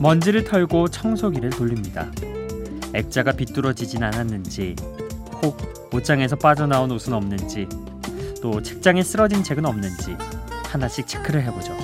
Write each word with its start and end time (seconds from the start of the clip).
먼지를 0.00 0.42
털고 0.44 0.88
청소기를 0.88 1.50
돌립니다. 1.50 2.10
액자가 2.92 3.32
비뚤어지진 3.32 4.02
않았는지, 4.02 4.74
혹 5.42 5.56
옷장에서 5.94 6.36
빠져나온 6.36 6.90
옷은 6.90 7.12
없는지, 7.12 7.68
또 8.42 8.60
책장에 8.60 9.02
쓰러진 9.02 9.44
책은 9.44 9.64
없는지 9.64 10.16
하나씩 10.64 11.06
체크를 11.06 11.42
해보죠. 11.44 11.76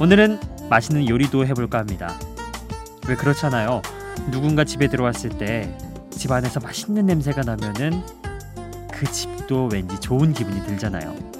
오늘은 0.00 0.38
맛있는 0.70 1.08
요리도 1.08 1.46
해볼까 1.46 1.78
합니다. 1.78 2.14
왜 3.08 3.16
그렇잖아요. 3.16 3.82
누군가 4.30 4.64
집에 4.64 4.86
들어왔을 4.88 5.30
때 5.38 5.88
집 6.18 6.32
안에서 6.32 6.58
맛있는 6.58 7.06
냄새가 7.06 7.42
나면은 7.42 8.02
그 8.90 9.06
집도 9.12 9.68
왠지 9.70 10.00
좋은 10.00 10.32
기분이 10.32 10.66
들잖아요. 10.66 11.37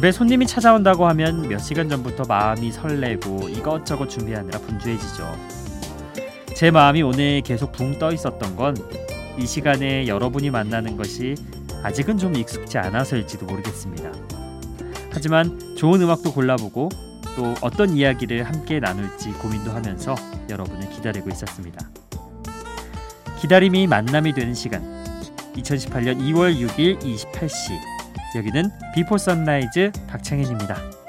집에 0.00 0.12
손님이 0.12 0.46
찾아온다고 0.46 1.06
하면 1.08 1.46
몇 1.46 1.58
시간 1.58 1.90
전부터 1.90 2.22
마음이 2.26 2.72
설레고 2.72 3.50
이것저것 3.50 4.08
준비하느라 4.08 4.58
분주해지죠. 4.60 5.30
제 6.56 6.70
마음이 6.70 7.02
오늘 7.02 7.42
계속 7.42 7.70
붕 7.72 7.98
떠 7.98 8.10
있었던 8.10 8.56
건 8.56 8.74
이 9.38 9.46
시간에 9.46 10.06
여러분이 10.06 10.48
만나는 10.48 10.96
것이 10.96 11.34
아직은 11.82 12.16
좀 12.16 12.34
익숙지 12.34 12.78
않아서일지도 12.78 13.44
모르겠습니다. 13.44 14.10
하지만 15.12 15.76
좋은 15.76 16.00
음악도 16.00 16.32
골라보고 16.32 16.88
또 17.36 17.54
어떤 17.60 17.90
이야기를 17.90 18.44
함께 18.44 18.80
나눌지 18.80 19.32
고민도 19.32 19.70
하면서 19.70 20.14
여러분을 20.48 20.88
기다리고 20.88 21.28
있었습니다. 21.28 21.90
기다림이 23.38 23.86
만남이 23.86 24.32
되는 24.32 24.54
시간 24.54 24.82
2018년 25.56 26.20
2월 26.20 26.56
6일 26.58 27.00
28시 27.00 27.99
여기는 28.34 28.70
비포 28.94 29.18
선라이즈 29.18 29.92
박창현입니다. 30.08 30.99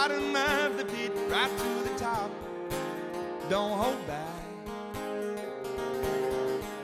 Bottom 0.00 0.34
of 0.34 0.78
the 0.78 0.84
pit 0.86 1.12
right 1.28 1.52
to 1.58 1.70
the 1.84 1.94
top. 1.98 2.30
Don't 3.50 3.76
hold 3.76 4.00
back. 4.06 4.40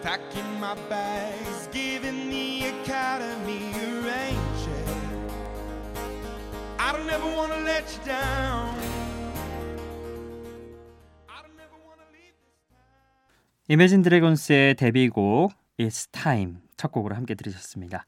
Packing 0.03 0.61
my 0.61 0.75
bags, 0.91 1.69
giving 1.73 2.29
the 2.29 2.69
academy 2.75 3.73
a 3.73 3.89
rain 4.05 4.41
check. 4.63 4.89
I 6.79 6.93
don't 6.93 7.09
ever 7.09 7.31
want 7.35 7.53
to 7.53 7.61
let 7.65 7.85
you 7.95 8.05
down. 8.05 8.77
이매진 13.69 14.03
드래곤스의 14.03 14.75
데뷔곡 14.75 15.53
It's 15.79 16.13
Time 16.13 16.59
첫 16.77 16.93
곡으로 16.93 17.17
함께 17.17 17.35
들으셨습니다. 17.35 18.05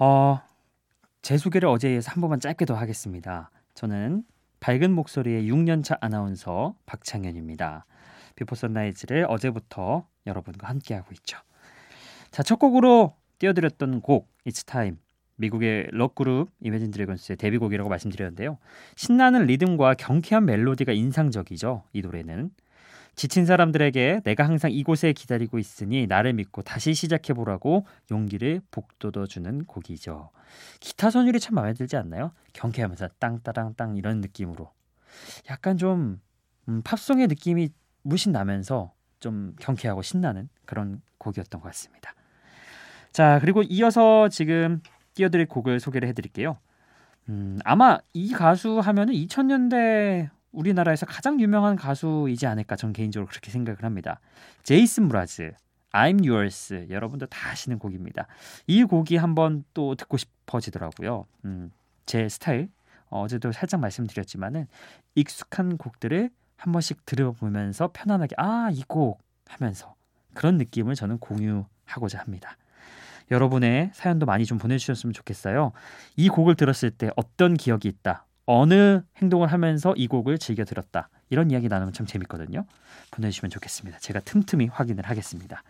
어, 0.00 0.40
제 1.22 1.38
소개를 1.38 1.68
어제에 1.68 1.94
이어서 1.94 2.10
한 2.10 2.20
번만 2.20 2.40
짧게 2.40 2.64
더 2.64 2.74
하겠습니다. 2.74 3.50
저는 3.76 4.24
밝은 4.58 4.90
목소리의 4.90 5.50
6년차 5.50 5.98
아나운서 6.00 6.74
박창현입니다. 6.86 7.84
비포 8.34 8.54
선라이즈를 8.54 9.26
어제부터 9.28 10.08
여러분과 10.26 10.66
함께하고 10.68 11.08
있죠. 11.12 11.38
자, 12.30 12.42
첫 12.42 12.58
곡으로 12.58 13.14
띄워드렸던 13.38 14.00
곡 14.00 14.32
It's 14.46 14.66
Time 14.66 14.96
미국의 15.36 15.88
록그룹 15.90 16.50
이매진 16.60 16.90
드래곤스의 16.90 17.36
데뷔곡이라고 17.36 17.90
말씀드렸는데요. 17.90 18.56
신나는 18.96 19.44
리듬과 19.44 19.94
경쾌한 19.94 20.46
멜로디가 20.46 20.92
인상적이죠. 20.92 21.84
이 21.92 22.00
노래는 22.00 22.50
지친 23.16 23.46
사람들에게 23.46 24.20
내가 24.24 24.44
항상 24.44 24.70
이곳에 24.70 25.14
기다리고 25.14 25.58
있으니 25.58 26.06
나를 26.06 26.34
믿고 26.34 26.60
다시 26.60 26.92
시작해 26.92 27.32
보라고 27.32 27.86
용기를 28.10 28.60
북돋워 28.70 29.26
주는 29.26 29.64
곡이죠. 29.64 30.30
기타 30.80 31.10
선율이 31.10 31.40
참 31.40 31.54
마음에 31.54 31.72
들지 31.72 31.96
않나요? 31.96 32.32
경쾌하면서 32.52 33.08
땅따랑땅 33.18 33.96
이런 33.96 34.20
느낌으로 34.20 34.70
약간 35.48 35.78
좀 35.78 36.20
음, 36.68 36.82
팝송의 36.82 37.28
느낌이 37.28 37.70
무신 38.02 38.32
나면서 38.32 38.92
좀 39.18 39.54
경쾌하고 39.60 40.02
신나는 40.02 40.50
그런 40.66 41.00
곡이었던 41.16 41.62
것 41.62 41.68
같습니다. 41.68 42.14
자 43.12 43.38
그리고 43.40 43.62
이어서 43.62 44.28
지금 44.28 44.82
띄워드릴 45.14 45.46
곡을 45.46 45.80
소개를 45.80 46.06
해드릴게요. 46.08 46.58
음, 47.30 47.58
아마 47.64 47.98
이 48.12 48.32
가수 48.32 48.78
하면은 48.78 49.14
2000년대 49.14 50.28
우리나라에서 50.56 51.06
가장 51.06 51.40
유명한 51.40 51.76
가수이지 51.76 52.46
않을까 52.46 52.76
전 52.76 52.92
개인적으로 52.92 53.28
그렇게 53.28 53.50
생각을 53.50 53.84
합니다. 53.84 54.20
제이슨 54.62 55.04
무라즈, 55.04 55.52
I'm 55.92 56.26
Yours 56.28 56.86
여러분도 56.90 57.26
다 57.26 57.50
아시는 57.50 57.78
곡입니다. 57.78 58.26
이 58.66 58.82
곡이 58.84 59.16
한번 59.16 59.64
또 59.74 59.94
듣고 59.94 60.16
싶어지더라고요. 60.16 61.26
음, 61.44 61.70
제 62.06 62.28
스타일 62.28 62.68
어, 63.08 63.22
어제도 63.22 63.52
살짝 63.52 63.80
말씀드렸지만은 63.80 64.66
익숙한 65.14 65.76
곡들을 65.78 66.30
한 66.56 66.72
번씩 66.72 67.06
들어보면서 67.06 67.90
편안하게 67.92 68.34
아 68.38 68.70
이 68.72 68.82
곡 68.88 69.22
하면서 69.48 69.94
그런 70.34 70.56
느낌을 70.56 70.94
저는 70.96 71.18
공유하고자 71.18 72.18
합니다. 72.18 72.56
여러분의 73.30 73.90
사연도 73.94 74.26
많이 74.26 74.44
좀 74.44 74.58
보내주셨으면 74.58 75.12
좋겠어요. 75.12 75.72
이 76.16 76.28
곡을 76.28 76.54
들었을 76.56 76.90
때 76.90 77.10
어떤 77.16 77.54
기억이 77.54 77.88
있다. 77.88 78.25
어느 78.46 79.02
행동을 79.18 79.48
하면서 79.52 79.92
이 79.96 80.06
곡을 80.06 80.38
즐겨 80.38 80.64
들었다. 80.64 81.08
이런 81.30 81.50
이야기 81.50 81.68
나누면 81.68 81.92
참 81.92 82.06
재밌거든요. 82.06 82.64
보내주시면 83.10 83.50
좋겠습니다. 83.50 83.98
제가 83.98 84.20
틈틈이 84.20 84.68
확인을 84.68 85.04
하겠습니다. 85.04 85.62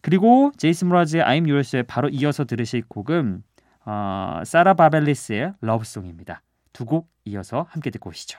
그리고 0.00 0.52
제이슨 0.56 0.88
브라즈의 0.88 1.22
I'm 1.24 1.48
Yours에 1.48 1.82
바로 1.82 2.08
이어서 2.08 2.44
들으실 2.44 2.82
곡은 2.88 3.42
어, 3.84 4.42
사라 4.44 4.74
바벨리스의 4.74 5.54
러브송입니다. 5.60 6.42
두 6.72 6.84
곡 6.86 7.08
이어서 7.24 7.66
함께 7.68 7.90
듣고 7.90 8.10
오시죠. 8.10 8.38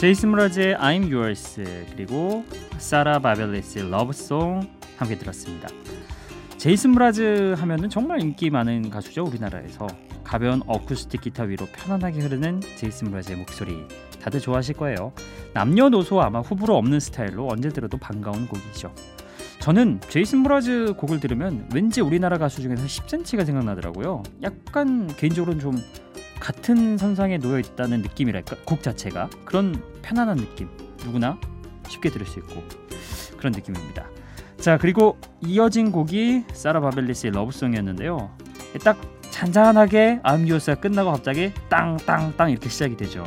제이슨 0.00 0.30
무라즈의 0.30 0.76
I'm 0.76 1.12
Yours 1.12 1.62
그리고 1.90 2.42
사라 2.78 3.18
바벨리스의 3.18 3.90
러브송 3.90 4.62
함께 4.96 5.18
들었습니다. 5.18 5.68
제이슨 6.56 6.92
무라즈 6.92 7.54
하면은 7.58 7.90
정말 7.90 8.22
인기 8.22 8.48
많은 8.48 8.88
가수죠 8.88 9.24
우리나라에서 9.24 9.86
가벼운 10.24 10.62
어쿠스틱 10.66 11.20
기타 11.20 11.42
위로 11.42 11.66
편안하게 11.66 12.20
흐르는 12.20 12.62
제이슨 12.76 13.10
무라즈의 13.10 13.36
목소리 13.40 13.76
다들 14.22 14.40
좋아하실 14.40 14.76
거예요. 14.76 15.12
남녀노소 15.52 16.18
아마 16.22 16.40
후보로 16.40 16.78
없는 16.78 16.98
스타일로 16.98 17.48
언제 17.50 17.68
들어도 17.68 17.98
반가운 17.98 18.48
곡이죠. 18.48 18.94
저는 19.58 20.00
제이슨 20.08 20.38
무라즈 20.38 20.94
곡을 20.96 21.20
들으면 21.20 21.68
왠지 21.74 22.00
우리나라 22.00 22.38
가수 22.38 22.62
중에서 22.62 22.86
10cm가 22.86 23.44
생각나더라고요. 23.44 24.22
약간 24.42 25.14
개인적으로는 25.14 25.60
좀 25.60 25.76
같은 26.40 26.96
선상에 26.96 27.38
놓여 27.38 27.58
있다는 27.58 28.02
느낌이랄까 28.02 28.56
곡 28.64 28.82
자체가 28.82 29.28
그런 29.44 29.82
편안한 30.02 30.38
느낌 30.38 30.68
누구나 31.04 31.38
쉽게 31.88 32.10
들을 32.10 32.26
수 32.26 32.38
있고 32.40 32.62
그런 33.36 33.52
느낌입니다. 33.52 34.06
자 34.58 34.78
그리고 34.78 35.18
이어진 35.40 35.92
곡이 35.92 36.44
사라 36.52 36.80
바벨리스의 36.80 37.32
러브송이었는데요. 37.32 38.30
딱 38.82 38.98
잔잔하게 39.30 40.20
암유스가 40.22 40.80
끝나고 40.80 41.12
갑자기 41.12 41.52
땅땅땅 41.68 42.50
이렇게 42.50 42.68
시작이 42.68 42.96
되죠. 42.96 43.24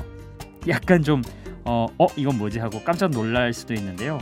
약간 0.67 1.01
좀 1.01 1.21
어, 1.65 1.87
어 1.97 2.07
이건 2.15 2.37
뭐지 2.37 2.59
하고 2.59 2.83
깜짝 2.83 3.11
놀랄 3.11 3.53
수도 3.53 3.73
있는데요. 3.73 4.19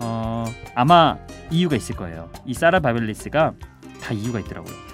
어, 0.00 0.44
아마 0.74 1.16
이유가 1.50 1.76
있을 1.76 1.96
거예요. 1.96 2.30
이 2.44 2.54
사라 2.54 2.80
바벨리스가 2.80 3.54
다 4.00 4.12
이유가 4.12 4.40
있더라고요. 4.40 4.91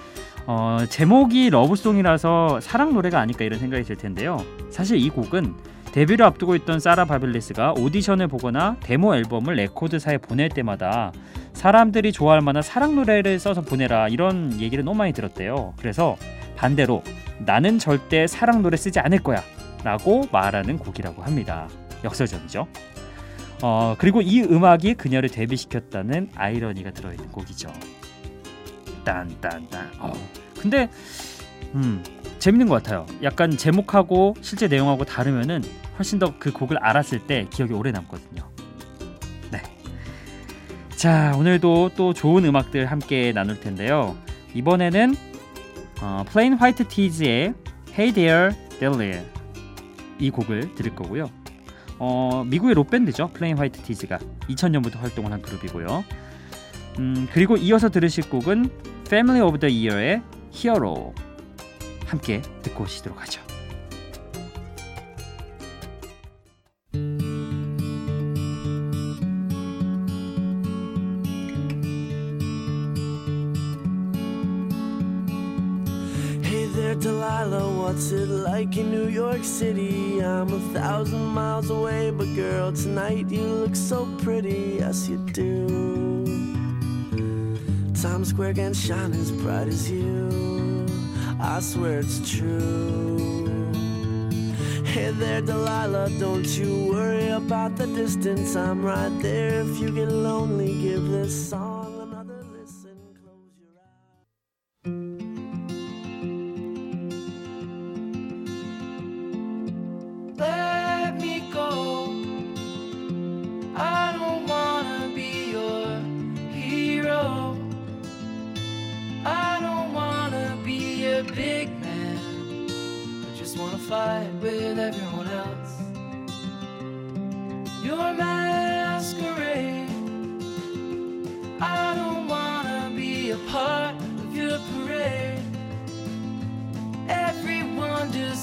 어, 0.51 0.79
제목이 0.89 1.51
Love 1.51 1.82
Song이라서 1.82 2.59
사랑 2.59 2.95
노래가 2.95 3.19
아닐까 3.19 3.45
이런 3.45 3.59
생각이 3.59 3.83
들 3.83 3.95
텐데요. 3.95 4.43
사실 4.71 4.97
이 4.97 5.07
곡은 5.11 5.53
데뷔를 5.91 6.25
앞두고 6.25 6.55
있던 6.55 6.79
사라 6.79 7.05
바렐리스가 7.05 7.73
오디션을 7.73 8.27
보거나 8.29 8.77
데모 8.79 9.13
앨범을 9.13 9.53
레코드사에 9.53 10.17
보낼 10.17 10.49
때마다 10.49 11.11
사람들이 11.53 12.11
좋아할 12.11 12.41
만한 12.41 12.63
사랑 12.63 12.95
노래를 12.95 13.37
써서 13.37 13.61
보내라 13.61 14.07
이런 14.07 14.59
얘기를 14.59 14.83
너무 14.83 14.97
많이 14.97 15.13
들었대요. 15.13 15.75
그래서 15.77 16.17
반대로 16.55 17.03
나는 17.37 17.77
절대 17.77 18.25
사랑 18.25 18.63
노래 18.63 18.75
쓰지 18.75 18.99
않을 18.99 19.19
거야 19.19 19.43
라고 19.83 20.23
말하는 20.31 20.79
곡이라고 20.79 21.21
합니다. 21.21 21.67
역설적이죠. 22.03 22.67
어, 23.61 23.95
그리고 23.99 24.19
이 24.23 24.41
음악이 24.41 24.95
그녀를 24.95 25.29
데뷔시켰다는 25.29 26.31
아이러니가 26.33 26.89
들어있는 26.89 27.31
곡이죠. 27.31 27.69
딴딴딴. 29.09 29.91
어. 29.99 30.13
근데 30.59 30.89
음 31.73 32.03
재밌는 32.39 32.67
것 32.67 32.75
같아요. 32.75 33.05
약간 33.23 33.55
제목하고 33.57 34.35
실제 34.41 34.67
내용하고 34.67 35.03
다르면은 35.05 35.63
훨씬 35.97 36.19
더 36.19 36.33
그 36.39 36.51
곡을 36.51 36.77
알았을 36.77 37.19
때 37.27 37.47
기억이 37.49 37.73
오래 37.73 37.91
남거든요. 37.91 38.47
네. 39.51 39.61
자 40.95 41.33
오늘도 41.37 41.91
또 41.95 42.13
좋은 42.13 42.45
음악들 42.45 42.85
함께 42.85 43.31
나눌 43.33 43.59
텐데요. 43.59 44.15
이번에는 44.53 45.15
어, 46.01 46.23
플레인 46.29 46.53
화이트 46.53 46.87
티즈의 46.87 47.53
Hey 47.91 48.13
There, 48.13 48.55
Delia 48.79 49.21
이 50.19 50.29
곡을 50.29 50.75
들을 50.75 50.95
거고요. 50.95 51.29
어, 51.97 52.43
미국의 52.47 52.75
록밴드죠. 52.75 53.31
플레인 53.33 53.57
화이트 53.57 53.81
티즈가 53.81 54.19
2000년부터 54.49 54.97
활동을 54.99 55.31
한 55.33 55.41
그룹이고요. 55.41 56.05
음, 56.99 57.27
그리고 57.33 57.57
이어서 57.57 57.89
들으실 57.89 58.29
곡은 58.29 58.69
Family 59.09 59.41
of 59.41 59.57
the 59.59 59.73
Year의 59.73 60.21
Hero 60.53 61.15
함께 62.05 62.43
듣고 62.61 62.83
오시도록 62.83 63.19
하죠. 63.21 63.41
Delilah, 76.99 77.71
miles 81.33 81.71
away, 81.71 82.11
but 82.11 82.27
girl, 82.35 82.73
tonight 82.73 83.31
you 83.31 83.41
look 83.41 83.73
so 83.73 84.05
pretty, 84.21 84.77
yes 84.79 85.07
you 85.07 85.17
do. 85.31 86.08
Times 88.01 88.29
Square 88.29 88.53
can 88.53 88.73
shine 88.73 89.11
as 89.11 89.29
bright 89.29 89.67
as 89.67 89.91
you, 89.91 90.85
I 91.37 91.59
swear 91.59 91.99
it's 91.99 92.19
true. 92.31 93.71
Hey 94.85 95.11
there, 95.11 95.41
Delilah, 95.41 96.09
don't 96.17 96.47
you 96.47 96.91
worry 96.93 97.27
about 97.27 97.75
the 97.75 97.87
distance, 97.87 98.55
I'm 98.55 98.85
right 98.85 99.11
there. 99.21 99.59
If 99.61 99.79
you 99.79 99.91
get 99.91 100.09
lonely, 100.09 100.81
give 100.81 101.09
this 101.09 101.49
song 101.49 101.68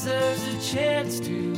deserves 0.07 0.47
a 0.47 0.61
chance 0.61 1.19
to 1.19 1.53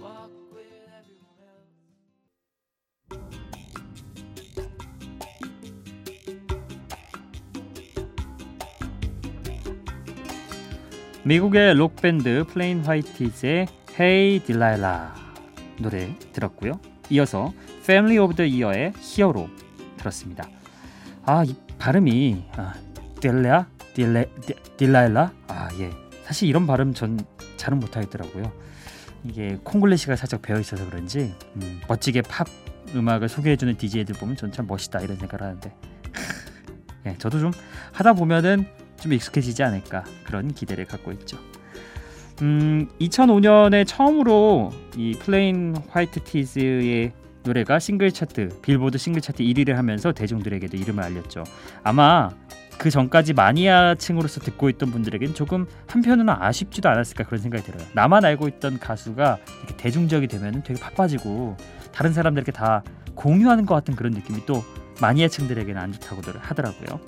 walk 0.00 0.30
with 0.54 0.70
everyone 0.94 1.40
else. 1.42 3.18
미국의 11.24 11.74
록 11.74 11.96
밴드 11.96 12.44
플레인 12.44 12.84
화이티즈의 12.84 13.66
Hey 13.98 14.38
Delilah 14.44 15.08
노래 15.80 16.14
들었고요. 16.32 16.80
이어서 17.10 17.52
Family 17.82 18.18
of 18.22 18.34
the 18.36 18.62
Year의 18.62 18.92
히어로 19.00 19.48
들었습니다. 19.96 20.48
아, 21.24 21.44
이 21.44 21.54
발음이 21.78 22.44
아, 22.56 22.74
딜레아? 23.20 23.66
딜레 23.94 24.26
디- 24.46 24.54
딜라일라? 24.76 25.32
아, 25.48 25.68
예. 25.80 26.07
사실 26.28 26.46
이런 26.46 26.66
발음 26.66 26.92
전 26.92 27.18
잘은 27.56 27.80
못하겠더라고요. 27.80 28.52
이게 29.24 29.56
콩글리시가 29.64 30.14
살짝 30.14 30.42
배어 30.42 30.60
있어서 30.60 30.84
그런지 30.84 31.34
음, 31.56 31.80
멋지게 31.88 32.20
팝 32.20 32.46
음악을 32.94 33.30
소개해주는 33.30 33.78
DJ들 33.78 34.14
보면 34.16 34.36
전 34.36 34.52
참 34.52 34.66
멋있다 34.66 35.00
이런 35.00 35.16
생각을 35.16 35.46
하는데 35.46 35.74
예, 37.06 37.16
저도 37.16 37.40
좀 37.40 37.50
하다 37.92 38.12
보면은 38.12 38.66
좀 39.00 39.14
익숙해지지 39.14 39.62
않을까 39.62 40.04
그런 40.24 40.52
기대를 40.52 40.84
갖고 40.84 41.12
있죠. 41.12 41.38
음, 42.42 42.88
2005년에 43.00 43.86
처음으로 43.86 44.70
이 44.98 45.12
플레인 45.18 45.76
화이트 45.88 46.24
티즈의 46.24 47.12
노래가 47.42 47.78
싱글 47.78 48.12
차트 48.12 48.60
빌보드 48.60 48.98
싱글 48.98 49.22
차트 49.22 49.42
1위를 49.42 49.72
하면서 49.76 50.12
대중들에게도 50.12 50.76
이름을 50.76 51.02
알렸죠. 51.02 51.44
아마 51.82 52.28
그 52.78 52.90
전까지 52.90 53.32
마니아층으로서 53.32 54.40
듣고 54.40 54.68
있던 54.70 54.90
분들에겐 54.90 55.34
조금 55.34 55.66
한편으로는 55.88 56.32
아쉽지도 56.38 56.88
않았을까 56.88 57.24
그런 57.24 57.40
생각이 57.40 57.64
들어요. 57.64 57.84
나만 57.92 58.24
알고 58.24 58.46
있던 58.48 58.78
가수가 58.78 59.38
이렇게 59.64 59.76
대중적이 59.76 60.28
되면 60.28 60.62
되게 60.62 60.80
바빠지고 60.80 61.56
다른 61.92 62.12
사람들에게 62.12 62.52
다 62.52 62.84
공유하는 63.16 63.66
것 63.66 63.74
같은 63.74 63.96
그런 63.96 64.12
느낌이 64.12 64.46
또 64.46 64.64
마니아층들에게는 65.00 65.80
안 65.80 65.92
좋다고들 65.92 66.38
하더라고요. 66.38 67.00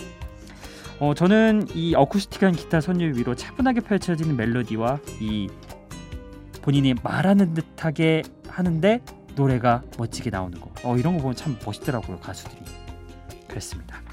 어, 0.99 1.15
저는 1.15 1.69
이 1.75 1.95
어쿠스틱한 1.95 2.53
기타 2.53 2.81
선율 2.81 3.17
위로 3.17 3.35
차분하게 3.35 3.81
펼쳐지는 3.81 4.37
멜로디와 4.37 4.99
이 5.21 5.49
본인이 6.62 6.95
말하는 7.03 7.55
듯하게 7.55 8.23
하는데 8.49 9.00
노래가 9.37 9.83
멋지게 9.97 10.31
나오는 10.31 10.61
거. 10.61 10.73
어, 10.83 10.97
이런 10.97 11.17
거 11.17 11.23
보면 11.23 11.37
참 11.37 11.57
멋있더라고요 11.65 12.19
가수들이. 12.19 12.61
그랬습니다. 13.49 14.10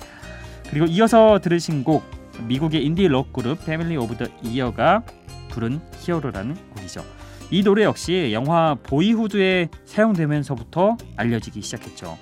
그리고 0.69 0.85
이어서 0.85 1.39
들으신 1.39 1.83
곡 1.83 2.03
미국의 2.47 2.85
인디 2.85 3.07
록 3.07 3.33
그룹 3.33 3.65
Family 3.65 3.97
of 3.97 4.17
the 4.17 4.25
Year가 4.43 5.03
부른 5.49 5.79
Hero라는 5.99 6.55
곡이죠. 6.75 7.03
이 7.49 7.63
노래 7.63 7.83
역시 7.83 8.31
영화 8.33 8.75
Boyhood에 8.75 9.69
사용되면서부터 9.85 10.97
알려지기 11.15 11.61
시작했죠. 11.61 12.17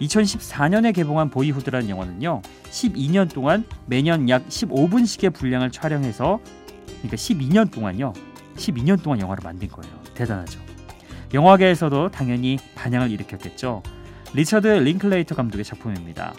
2014년에 0.00 0.94
개봉한 0.94 1.30
Boyhood라는 1.30 1.88
영화는요. 1.88 2.40
12년 2.70 3.32
동안 3.32 3.64
매년 3.86 4.28
약 4.28 4.46
15분씩의 4.48 5.34
분량을 5.34 5.70
촬영해서 5.70 6.40
그러니까 6.86 7.16
12년 7.16 7.70
동안요. 7.70 8.12
12년 8.56 9.02
동안 9.02 9.20
영화를 9.20 9.42
만든 9.44 9.68
거예요. 9.68 9.92
대단하죠. 10.14 10.60
영화계에서도 11.34 12.10
당연히 12.10 12.58
반향을 12.74 13.10
일으켰겠죠. 13.10 13.82
리처드 14.32 14.66
링클레이터 14.68 15.34
감독의 15.34 15.64
작품입니다. 15.64 16.32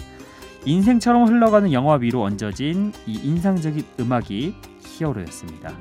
인생처럼 0.66 1.28
흘러가는 1.28 1.72
영화 1.74 1.96
위로 1.96 2.22
얹어진 2.22 2.94
이 3.08 3.14
인상적인 3.24 3.84
음악이 4.00 4.56
히어로였습니다. 4.82 5.74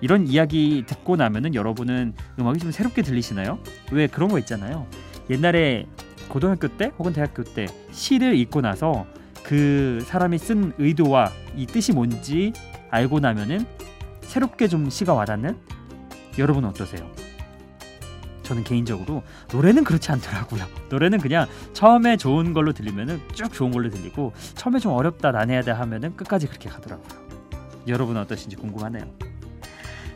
이런 0.00 0.26
이야기 0.26 0.84
듣고 0.86 1.16
나면은 1.16 1.54
여러분은 1.54 2.14
음악이 2.38 2.58
좀 2.58 2.72
새롭게 2.72 3.02
들리시나요? 3.02 3.58
왜 3.92 4.06
그런 4.06 4.28
거 4.28 4.38
있잖아요. 4.40 4.86
옛날에 5.30 5.86
고등학교 6.28 6.68
때 6.68 6.90
혹은 6.98 7.12
대학교 7.12 7.44
때 7.44 7.66
시를 7.92 8.34
읽고 8.36 8.62
나서 8.62 9.06
그 9.44 10.00
사람이 10.06 10.38
쓴 10.38 10.72
의도와 10.78 11.30
이 11.56 11.66
뜻이 11.66 11.92
뭔지 11.92 12.52
알고 12.90 13.20
나면은 13.20 13.66
새롭게 14.22 14.66
좀 14.66 14.88
시가 14.88 15.14
와닿는 15.14 15.56
여러분 16.38 16.64
어떠세요? 16.64 17.08
저는 18.52 18.64
개인적으로 18.64 19.22
노래는 19.50 19.82
그렇지 19.84 20.12
않더라고요. 20.12 20.66
노래는 20.90 21.20
그냥 21.20 21.46
처음에 21.72 22.18
좋은 22.18 22.52
걸로 22.52 22.72
들리면은 22.72 23.20
쭉 23.32 23.50
좋은 23.50 23.70
걸로 23.70 23.88
들리고 23.88 24.34
처음에 24.54 24.78
좀 24.78 24.92
어렵다 24.92 25.32
난해하다 25.32 25.72
하면은 25.80 26.14
끝까지 26.16 26.46
그렇게 26.48 26.68
가더라고요. 26.68 27.08
여러분 27.88 28.16
어떠신지 28.18 28.56
궁금하네요. 28.56 29.04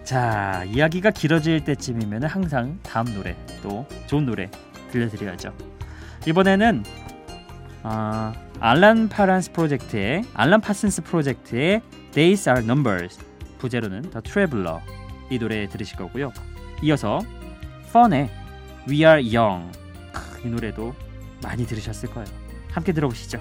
자 0.05 0.65
이야기가 0.67 1.13
길어질 1.13 1.65
때쯤이면 1.65 2.25
항상 2.25 2.79
다음 2.83 3.07
노래 3.15 3.35
또 3.63 3.87
좋은 4.07 4.27
노래 4.27 4.51
들려드려야죠. 4.93 5.55
이번에는 6.27 6.85
아, 7.85 8.35
알란 8.61 9.09
파란스 9.09 9.53
프로젝트의 9.53 10.25
알란 10.35 10.61
파슨스 10.61 11.05
프로젝트의 11.05 11.81
Days 12.13 12.49
Are 12.49 12.63
Numbers 12.63 13.19
부제로는 13.59 14.03
The 14.11 14.21
Traveler 14.23 14.81
이 15.31 15.39
노래 15.39 15.67
들으실 15.69 15.97
거고요. 15.97 16.33
이어서 16.83 17.21
펀의 17.97 18.29
We 18.91 19.07
Are 19.07 19.37
Young 19.37 19.73
크, 20.13 20.47
이 20.47 20.51
노래도 20.51 20.95
많이 21.43 21.65
들으셨을 21.65 22.11
거예요. 22.11 22.29
함께 22.71 22.93
들어보시죠. 22.93 23.41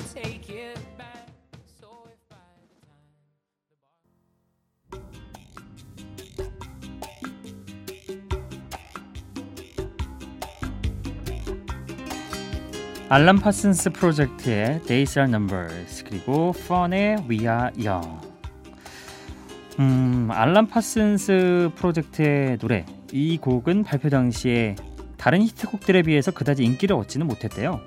알람 13.11 13.39
파슨스 13.39 13.89
프로젝트의 13.89 14.81
Days 14.83 15.19
Are 15.19 15.29
Numbers 15.29 16.05
그리고 16.05 16.53
펀의 16.53 17.25
We 17.29 17.39
Are 17.39 17.71
Young. 17.77 18.19
음, 19.79 20.29
알람 20.31 20.67
파슨스 20.67 21.71
프로젝트의 21.75 22.57
노래 22.57 22.85
이 23.11 23.37
곡은 23.37 23.83
발표 23.83 24.07
당시에 24.09 24.77
다른 25.17 25.41
히트곡들에 25.41 26.03
비해서 26.03 26.31
그다지 26.31 26.63
인기를 26.63 26.95
얻지는 26.95 27.27
못했대요. 27.27 27.81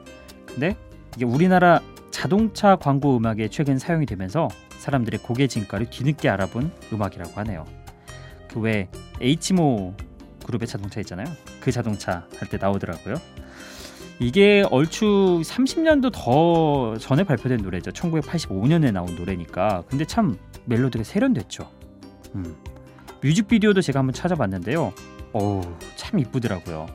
근데 0.45 0.77
이게 1.17 1.25
우리나라 1.25 1.81
자동차 2.25 2.75
광고 2.77 3.19
음악에 3.19 3.49
최근 3.49 3.79
사용이 3.79 4.07
되면서 4.07 4.49
사람들의 4.79 5.21
곡의 5.21 5.47
진가를 5.47 5.91
뒤늦게 5.91 6.31
알아본 6.31 6.73
음악이라고 6.91 7.33
하네요 7.35 7.67
그 8.49 8.61
외 8.61 8.89
H모 9.21 9.93
그룹의 10.47 10.67
자동차 10.67 11.01
있잖아요 11.01 11.27
그 11.61 11.71
자동차 11.71 12.27
할 12.39 12.49
때 12.49 12.57
나오더라고요 12.57 13.17
이게 14.21 14.65
얼추 14.71 15.43
30년도 15.45 16.13
더 16.15 16.97
전에 16.99 17.25
발표된 17.25 17.59
노래죠. 17.59 17.91
1985년에 17.91 18.93
나온 18.93 19.17
노래니까. 19.17 19.83
근데 19.89 20.05
참 20.05 20.39
멜로디가 20.67 21.03
세련됐죠. 21.03 21.69
음. 22.37 22.55
뮤직비디오도 23.23 23.81
제가 23.81 23.99
한번 23.99 24.15
찾아봤는데요. 24.15 24.93
어우, 25.33 25.63
참 25.97 26.21
이쁘더라고요. 26.21 26.87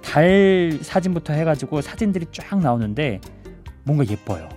달 0.00 0.78
사진부터 0.80 1.32
해가지고 1.32 1.80
사진들이 1.80 2.26
쫙 2.30 2.60
나오는데 2.60 3.20
뭔가 3.82 4.06
예뻐요. 4.06 4.48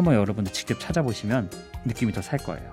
한번 0.00 0.14
여러분들 0.14 0.52
직접 0.52 0.80
찾아보시면 0.80 1.50
느낌이 1.84 2.12
더 2.12 2.20
살 2.22 2.38
거예요. 2.38 2.70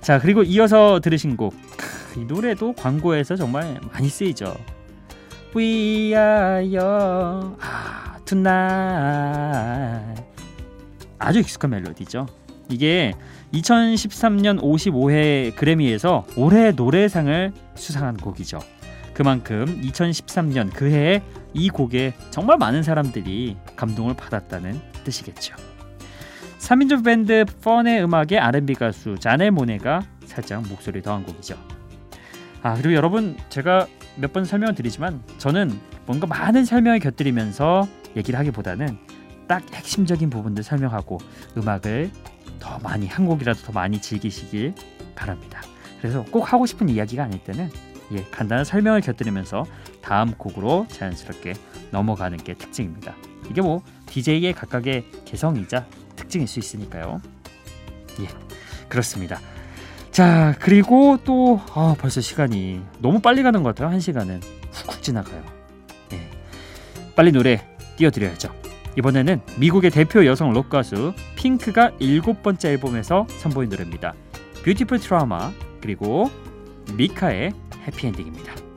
자, 0.00 0.18
그리고 0.20 0.42
이어서 0.42 1.00
들으신 1.00 1.36
곡. 1.36 1.54
크, 1.76 1.88
이 2.20 2.24
노래도 2.24 2.72
광고에서 2.72 3.36
정말 3.36 3.78
많이 3.92 4.08
쓰이죠. 4.08 4.56
We 5.56 6.12
are 6.14 6.76
young. 6.76 7.56
아, 7.60 8.16
tonight. 8.24 10.22
아주 11.18 11.40
익숙한 11.40 11.70
멜로디죠. 11.70 12.26
이게 12.70 13.14
2013년 13.54 14.60
55회 14.60 15.56
그래미에서 15.56 16.26
올해 16.36 16.70
노래상을 16.70 17.52
수상한 17.74 18.16
곡이죠. 18.16 18.60
그만큼 19.14 19.80
2013년 19.82 20.70
그 20.72 20.90
해에 20.90 21.22
이 21.54 21.70
곡에 21.70 22.14
정말 22.30 22.56
많은 22.58 22.82
사람들이 22.82 23.56
감동을 23.74 24.14
받았다는 24.14 24.80
뜻이겠죠. 25.04 25.56
3인조 26.68 27.02
밴드 27.02 27.46
펀의 27.62 28.04
음악에 28.04 28.38
R&B 28.38 28.74
가수 28.74 29.16
자넬 29.18 29.50
모네가 29.52 30.02
살짝 30.26 30.68
목소리 30.68 31.00
더한 31.00 31.24
곡이죠. 31.24 31.56
아 32.62 32.74
그리고 32.74 32.92
여러분 32.92 33.38
제가 33.48 33.86
몇 34.16 34.34
번 34.34 34.44
설명을 34.44 34.74
드리지만 34.74 35.22
저는 35.38 35.80
뭔가 36.04 36.26
많은 36.26 36.66
설명을 36.66 36.98
곁들이면서 36.98 37.88
얘기를 38.16 38.38
하기보다는 38.38 38.98
딱 39.46 39.62
핵심적인 39.72 40.28
부분들 40.28 40.62
설명하고 40.62 41.16
음악을 41.56 42.10
더 42.60 42.78
많이 42.80 43.06
한 43.06 43.24
곡이라도 43.24 43.62
더 43.62 43.72
많이 43.72 43.98
즐기시길 44.02 44.74
바랍니다. 45.14 45.62
그래서 46.02 46.22
꼭 46.24 46.52
하고 46.52 46.66
싶은 46.66 46.90
이야기가 46.90 47.24
아닐 47.24 47.42
때는 47.44 47.70
예, 48.12 48.24
간단한 48.30 48.66
설명을 48.66 49.00
곁들이면서 49.00 49.64
다음 50.02 50.32
곡으로 50.32 50.86
자연스럽게 50.90 51.54
넘어가는 51.92 52.36
게 52.36 52.52
특징입니다. 52.52 53.14
이게 53.48 53.62
뭐 53.62 53.82
DJ의 54.04 54.52
각각의 54.52 55.06
개성이자 55.24 55.86
특징일 56.28 56.46
수 56.46 56.58
있으니까요. 56.58 57.20
예, 58.20 58.28
그렇습니다. 58.88 59.40
자 60.10 60.54
그리고 60.60 61.18
또 61.24 61.60
아, 61.74 61.94
벌써 61.98 62.20
시간이 62.20 62.82
너무 62.98 63.20
빨리 63.20 63.42
가는 63.42 63.62
것 63.62 63.68
같아요 63.68 63.88
한 63.88 64.00
시간은 64.00 64.40
훅훅 64.72 65.02
지나가요 65.02 65.44
예. 66.12 66.28
빨리 67.14 67.30
노래 67.30 67.62
띄워드려야죠 67.96 68.52
이번에는 68.96 69.40
미국의 69.58 69.92
대표 69.92 70.26
여성 70.26 70.52
록 70.52 70.70
가수 70.70 71.12
핑크가 71.36 71.92
일곱 72.00 72.42
번째 72.42 72.70
앨범에서 72.70 73.26
선보인 73.38 73.68
노래입니다 73.68 74.14
뷰티풀 74.64 74.98
트라우마 74.98 75.52
그리고 75.80 76.30
미카의 76.94 77.52
해피엔딩입니다. 77.86 78.67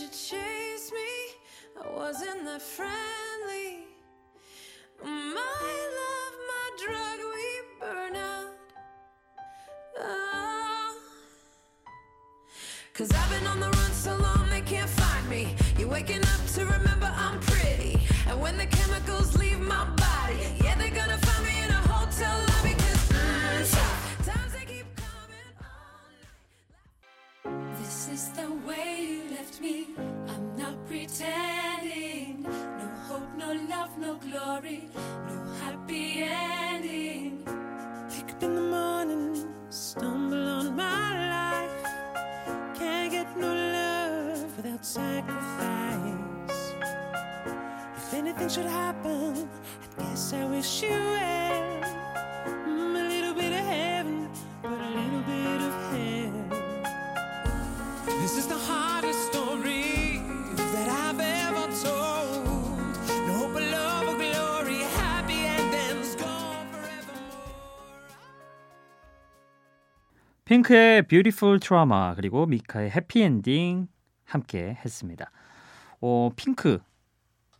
You 0.00 0.08
chase 0.08 0.92
me. 0.92 1.10
I 1.82 1.90
wasn't 1.94 2.44
that 2.46 2.62
friendly. 2.62 3.84
My 5.02 5.78
love, 6.00 6.34
my 6.52 6.66
drug, 6.82 7.18
we 7.34 7.46
burn 7.80 8.16
out. 8.16 8.50
Oh. 9.98 10.96
Cause 12.94 13.10
I've 13.12 13.30
been 13.30 13.46
on 13.46 13.60
the 13.60 13.66
run 13.66 13.92
so 13.92 14.16
long 14.16 14.48
they 14.48 14.62
can't 14.62 14.88
find 14.88 15.28
me. 15.28 15.54
You're 15.78 15.88
waking 15.88 16.22
up 16.22 16.46
to 16.54 16.64
If 48.40 48.44
anything 48.44 48.64
should 48.64 48.72
happen, 48.72 49.48
I 49.98 50.02
guess 50.02 50.32
I 50.32 50.46
wish 50.46 50.82
you 50.82 50.88
well. 50.88 51.82
Mm, 52.66 52.96
a 52.96 53.04
little 53.06 53.34
bit 53.34 53.52
of 53.52 53.66
heaven, 53.66 54.30
but 54.62 54.80
a 54.80 54.90
little 54.96 55.20
bit 55.28 55.60
of 55.60 55.72
hell. 55.92 56.32
This 58.06 58.38
is 58.38 58.46
the 58.46 58.56
hardest 58.56 59.20
story 59.30 60.22
that 60.72 60.88
I've 60.88 61.20
ever 61.20 61.68
told. 61.84 62.46
No 63.28 63.44
hope 63.44 63.60
love 63.60 64.08
or 64.08 64.16
glory, 64.16 64.84
happy 64.96 65.44
endings 65.44 66.16
gone 66.16 66.66
forevermore. 66.72 67.44
핑크의 70.46 71.02
Beautiful 71.06 71.60
Trauma 71.60 72.14
그리고 72.16 72.46
미카의 72.46 72.90
해피 72.90 73.20
엔딩 73.20 73.88
함께 74.24 74.78
했습니다. 74.82 75.30
어, 76.00 76.30
핑크 76.34 76.80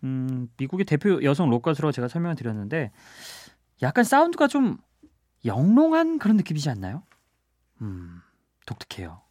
음, 0.03 0.30
미국의 0.57 0.85
대표 0.87 1.23
여성 1.23 1.51
록 1.51 1.63
가수라고 1.63 1.93
제가 1.93 2.09
설명을 2.09 2.37
드렸는데 2.37 2.91
약간 3.83 4.05
사운드가 4.05 4.47
좀 4.49 4.79
영롱한 5.45 6.19
그런 6.19 6.37
느낌이지 6.37 6.69
않나요? 6.71 7.03
음, 7.83 8.21
독특해요. 8.67 9.23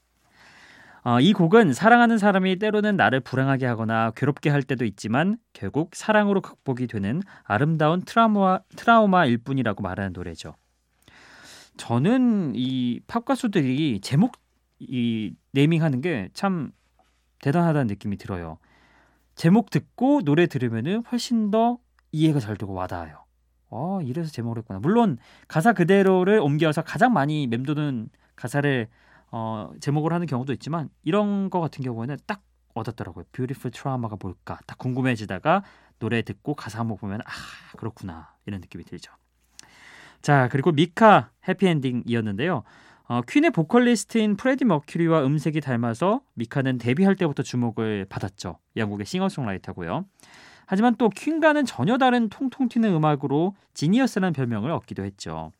어, 1.03 1.19
이 1.21 1.33
곡은 1.33 1.73
사랑하는 1.73 2.17
사람이 2.17 2.57
때로는 2.59 2.97
나를 2.97 3.21
불행하게 3.21 3.65
하거나 3.65 4.11
괴롭게 4.15 4.49
할 4.49 4.63
때도 4.63 4.83
있지만 4.85 5.37
결국 5.53 5.91
사랑으로 5.95 6.41
극복이 6.41 6.87
되는 6.87 7.21
아름다운 7.43 8.01
트라우마, 8.01 8.59
트라우마일 8.75 9.37
뿐이라고 9.39 9.81
말하는 9.81 10.13
노래죠. 10.13 10.55
저는 11.77 12.53
이 12.55 12.99
팝 13.07 13.23
가수들이 13.25 14.01
제목 14.01 14.33
이 14.79 15.33
네이밍하는 15.53 16.01
게 16.01 16.29
참 16.33 16.71
대단하다는 17.41 17.87
느낌이 17.87 18.17
들어요. 18.17 18.57
제목 19.39 19.69
듣고 19.69 20.21
노래 20.23 20.47
들으면은 20.47 21.01
훨씬 21.09 21.49
더 21.49 21.77
이해가 22.11 22.41
잘 22.41 22.57
되고 22.57 22.73
와닿아요. 22.73 23.23
어, 23.69 24.01
이래서 24.01 24.29
제목을 24.29 24.57
했구나. 24.57 24.79
물론 24.81 25.17
가사 25.47 25.71
그대로를 25.71 26.39
옮겨서 26.39 26.81
가장 26.81 27.13
많이 27.13 27.47
맴도는 27.47 28.09
가사를 28.35 28.89
어, 29.31 29.71
제목을 29.79 30.11
하는 30.11 30.27
경우도 30.27 30.51
있지만 30.51 30.89
이런 31.03 31.49
거 31.49 31.61
같은 31.61 31.85
경우에는 31.85 32.17
딱 32.25 32.41
얻었더라고요. 32.73 33.23
Beautiful 33.31 33.71
Trauma가 33.71 34.17
뭘까? 34.21 34.59
딱 34.67 34.77
궁금해지다가 34.77 35.63
노래 35.99 36.21
듣고 36.21 36.53
가사 36.53 36.79
한번 36.79 36.97
보면 36.97 37.21
아 37.21 37.31
그렇구나 37.77 38.35
이런 38.45 38.59
느낌이 38.59 38.83
들죠. 38.83 39.13
자 40.21 40.49
그리고 40.51 40.73
미카 40.73 41.31
해피엔딩이었는데요. 41.47 42.63
어, 43.09 43.21
퀸의 43.21 43.49
보컬리스트인 43.49 44.35
프레디 44.37 44.65
머큐리와 44.65 45.25
음색이 45.25 45.61
닮아서 45.61 46.21
미카는 46.35 46.77
데뷔할 46.77 47.15
때부터 47.15 47.41
주목을 47.41 48.05
받았죠. 48.07 48.59
영국의 48.77 49.07
싱어송라이터고요. 49.07 50.05
하지만 50.67 50.95
또 50.95 51.09
퀸과는 51.09 51.65
전혀 51.65 51.97
다른 51.97 52.29
통통 52.29 52.69
튀는 52.69 52.93
음악으로 52.93 53.55
genius라는 53.73 54.33
별명을 54.33 54.69
얻기도 54.69 55.03
했죠. 55.03 55.51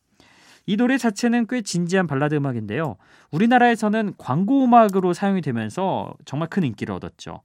이 0.64 0.76
노래 0.76 0.96
자체는 0.96 1.48
꽤 1.48 1.62
진지한 1.62 2.06
발라드 2.06 2.36
음악인데요. 2.36 2.94
우리나라에서는 3.32 4.14
광고 4.16 4.62
음악으로 4.62 5.12
사용이 5.12 5.40
되면서 5.40 6.14
정말 6.24 6.48
큰 6.48 6.62
인기를 6.62 6.94
얻었죠. 6.94 7.40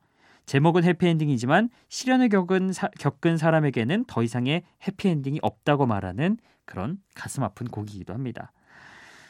제목은 0.46 0.84
해피엔딩이지만 0.84 1.72
시련을 1.90 2.30
겪은, 2.30 2.74
사, 2.74 2.90
겪은 3.00 3.38
사람에게는 3.38 4.06
더 4.06 4.22
이상의 4.22 4.62
해피엔딩이 4.88 5.40
없다고 5.42 5.88
말하는 5.88 6.38
그런 6.66 7.00
가슴 7.16 7.42
아픈 7.42 7.66
곡이기도 7.66 8.14
합니다. 8.14 8.52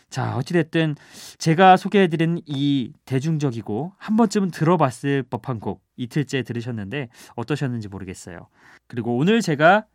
자, 0.09 0.37
어찌됐든 0.37 0.95
제가 1.37 1.77
소개해드린 1.77 2.41
이 2.45 2.93
대중적이고 3.05 3.93
한 3.97 4.15
번쯤은 4.17 4.51
들어봤을 4.51 5.23
법한 5.23 5.59
곡 5.59 5.81
이틀째 5.97 6.43
들으셨는데 6.43 7.09
어떠셨는지 7.35 7.89
모르겠어요. 7.89 8.47
그리고 8.87 9.17
오늘 9.17 9.41
제가 9.41 9.85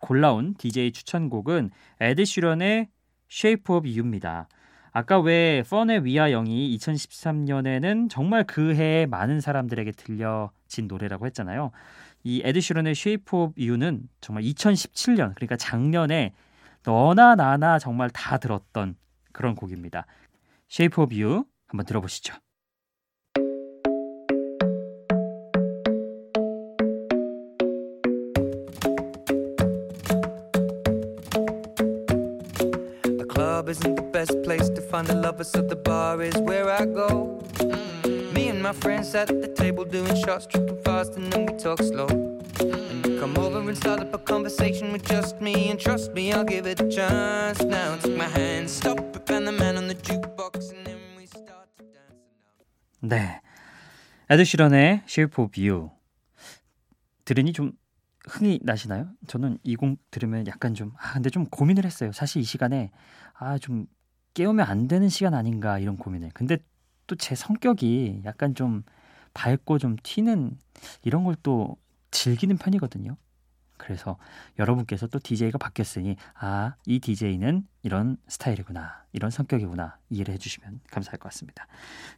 골라온 0.00 0.54
DJ 0.58 0.92
추천곡은 0.92 1.70
에드 2.00 2.24
슈런의 2.24 2.88
Shape 3.30 3.74
of 3.74 3.88
You입니다. 3.88 4.48
아까 4.92 5.20
왜 5.20 5.62
펀의 5.68 6.04
위아 6.04 6.28
영이 6.30 6.76
2013년에는 6.76 8.10
정말 8.10 8.44
그 8.44 8.74
해에 8.74 9.06
많은 9.06 9.40
사람들에게 9.40 9.92
들려진 9.92 10.88
노래라고 10.88 11.26
했잖아요. 11.26 11.70
이 12.24 12.42
에드 12.44 12.60
슈런의 12.60 12.92
Shape 12.92 13.38
of 13.38 13.54
You는 13.58 14.08
정말 14.20 14.42
2017년 14.44 15.34
그러니까 15.36 15.56
작년에 15.56 16.32
너나 16.82 17.34
나나 17.36 17.78
정말 17.78 18.10
다 18.10 18.38
들었던 18.38 18.96
그런 19.32 19.54
곡입니다. 19.54 20.06
Shape 20.70 21.02
of 21.02 21.14
You 21.14 21.44
한번 21.66 21.86
들어보시죠. 21.86 22.34
네. 53.02 53.40
에드 54.28 54.44
시런의 54.44 55.02
Shape 55.08 55.42
of 55.44 55.60
You 55.60 55.90
들으니 57.24 57.52
좀 57.52 57.72
흥이 58.28 58.60
나시나요? 58.62 59.08
저는 59.26 59.58
이 59.64 59.76
곡 59.76 59.98
들으면 60.10 60.46
약간 60.46 60.74
좀 60.74 60.92
아, 60.98 61.14
근데 61.14 61.30
좀 61.30 61.46
고민을 61.46 61.84
했어요. 61.84 62.12
사실 62.12 62.42
이 62.42 62.44
시간에 62.44 62.90
아, 63.34 63.58
좀 63.58 63.86
깨우면 64.34 64.66
안 64.66 64.88
되는 64.88 65.08
시간 65.08 65.34
아닌가 65.34 65.78
이런 65.78 65.96
고민을. 65.96 66.30
근데 66.34 66.58
또 67.06 67.16
제 67.16 67.34
성격이 67.34 68.22
약간 68.24 68.54
좀 68.54 68.84
밝고 69.34 69.78
좀 69.78 69.96
튀는 70.02 70.56
이런 71.02 71.24
걸 71.24 71.34
또 71.42 71.76
즐기는 72.12 72.56
편이거든요. 72.56 73.16
그래서 73.80 74.18
여러분께서 74.58 75.06
또 75.06 75.18
DJ가 75.18 75.56
바뀌었으니 75.56 76.16
아, 76.38 76.74
이 76.86 76.98
DJ는 77.00 77.66
이런 77.82 78.18
스타일이구나. 78.28 79.04
이런 79.12 79.30
성격이구나. 79.30 79.96
이해를 80.10 80.34
해 80.34 80.38
주시면 80.38 80.80
감사할 80.90 81.18
것 81.18 81.30
같습니다. 81.30 81.66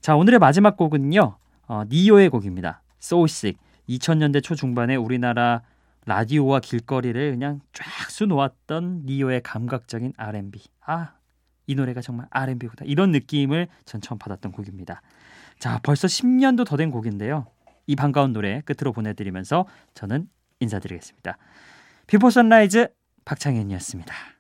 자, 0.00 0.16
오늘의 0.16 0.40
마지막 0.40 0.76
곡은요. 0.76 1.36
어, 1.68 1.82
Ne-Yo의 1.88 2.28
곡입니다. 2.30 2.82
So 3.00 3.24
Sick. 3.24 3.58
2000년대 3.88 4.42
초중반에 4.42 4.96
우리나라 4.96 5.62
라디오와 6.06 6.58
길거리를 6.60 7.30
그냥 7.30 7.60
쫙 7.72 8.10
수놓았던 8.10 9.02
Ne-Yo의 9.06 9.42
감각적인 9.42 10.14
R&B. 10.16 10.60
아, 10.84 11.14
이 11.68 11.76
노래가 11.76 12.00
정말 12.00 12.26
R&B구나. 12.30 12.84
이런 12.84 13.12
느낌을 13.12 13.68
전 13.84 14.00
처음 14.00 14.18
받았던 14.18 14.50
곡입니다. 14.52 15.00
자, 15.60 15.78
벌써 15.84 16.08
10년도 16.08 16.66
더 16.66 16.76
된 16.76 16.90
곡인데요. 16.90 17.46
이 17.86 17.94
반가운 17.94 18.32
노래 18.32 18.62
끝으로 18.62 18.92
보내드리면서 18.92 19.66
저는 19.94 20.28
인사드리겠습니다. 20.62 21.38
Before 22.06 22.30
Sunrise 22.30 22.88
박창현이었습니다. 23.24 24.31